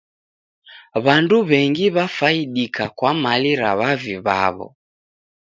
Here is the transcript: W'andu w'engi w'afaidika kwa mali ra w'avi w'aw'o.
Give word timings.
W'andu 1.05 1.37
w'engi 1.49 1.85
w'afaidika 1.95 2.83
kwa 2.97 3.11
mali 3.23 3.51
ra 3.61 3.71
w'avi 3.79 4.15
w'aw'o. 4.25 4.67